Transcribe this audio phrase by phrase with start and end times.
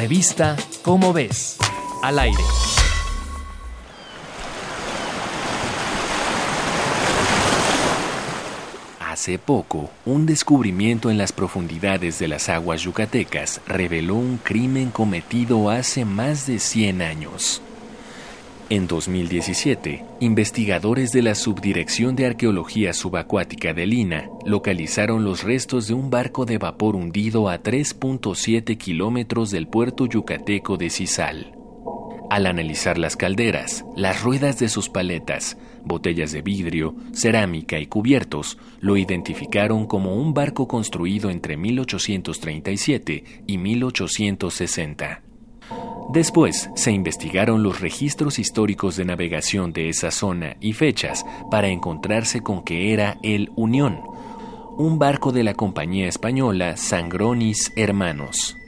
[0.00, 1.58] Revista Cómo ves,
[2.02, 2.42] al aire.
[8.98, 15.68] Hace poco, un descubrimiento en las profundidades de las aguas yucatecas reveló un crimen cometido
[15.68, 17.60] hace más de 100 años.
[18.72, 25.94] En 2017, investigadores de la Subdirección de Arqueología Subacuática de Lina localizaron los restos de
[25.94, 31.52] un barco de vapor hundido a 3.7 kilómetros del puerto yucateco de Cisal.
[32.30, 38.56] Al analizar las calderas, las ruedas de sus paletas, botellas de vidrio, cerámica y cubiertos,
[38.78, 45.22] lo identificaron como un barco construido entre 1837 y 1860.
[46.12, 52.40] Después se investigaron los registros históricos de navegación de esa zona y fechas para encontrarse
[52.40, 54.00] con que era el Unión,
[54.76, 58.59] un barco de la compañía española Sangronis Hermanos.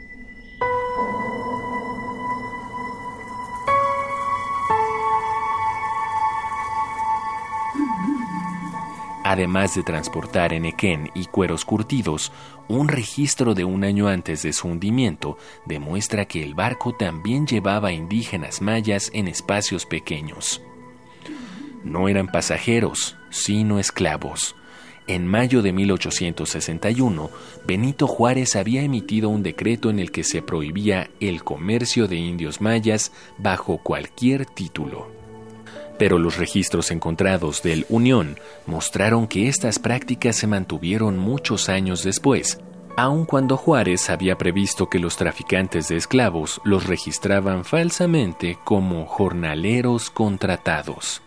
[9.32, 12.32] Además de transportar enequén y cueros curtidos,
[12.68, 17.92] un registro de un año antes de su hundimiento demuestra que el barco también llevaba
[17.92, 20.60] indígenas mayas en espacios pequeños.
[21.82, 24.54] No eran pasajeros, sino esclavos.
[25.06, 27.30] En mayo de 1861,
[27.66, 32.60] Benito Juárez había emitido un decreto en el que se prohibía el comercio de indios
[32.60, 35.21] mayas bajo cualquier título
[36.02, 42.58] pero los registros encontrados del Unión mostraron que estas prácticas se mantuvieron muchos años después,
[42.96, 50.10] aun cuando Juárez había previsto que los traficantes de esclavos los registraban falsamente como jornaleros
[50.10, 51.22] contratados.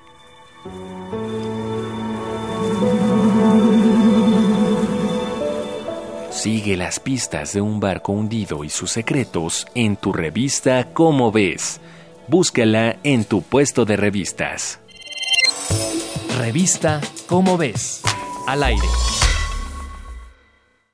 [6.31, 11.80] Sigue las pistas de un barco hundido y sus secretos en tu revista Cómo ves
[12.28, 14.80] Búscala en tu puesto de revistas.
[16.38, 18.02] Revista Cómo ves,
[18.47, 18.88] al aire.